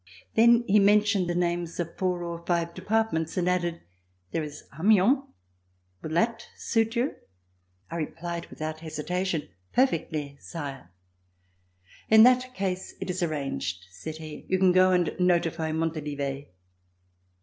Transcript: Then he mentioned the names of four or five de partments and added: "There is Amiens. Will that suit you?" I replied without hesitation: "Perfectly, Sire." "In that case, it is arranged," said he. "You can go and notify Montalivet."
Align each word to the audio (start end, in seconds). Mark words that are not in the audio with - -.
Then 0.33 0.63
he 0.65 0.79
mentioned 0.79 1.29
the 1.29 1.35
names 1.35 1.79
of 1.79 1.95
four 1.95 2.23
or 2.23 2.43
five 2.47 2.73
de 2.73 2.81
partments 2.81 3.37
and 3.37 3.47
added: 3.47 3.81
"There 4.31 4.41
is 4.41 4.63
Amiens. 4.79 5.19
Will 6.01 6.09
that 6.15 6.47
suit 6.57 6.95
you?" 6.95 7.13
I 7.91 7.97
replied 7.97 8.47
without 8.47 8.79
hesitation: 8.79 9.49
"Perfectly, 9.73 10.39
Sire." 10.41 10.89
"In 12.09 12.23
that 12.23 12.55
case, 12.55 12.95
it 12.99 13.11
is 13.11 13.21
arranged," 13.21 13.85
said 13.91 14.17
he. 14.17 14.47
"You 14.49 14.57
can 14.57 14.71
go 14.71 14.91
and 14.91 15.15
notify 15.19 15.71
Montalivet." 15.71 16.47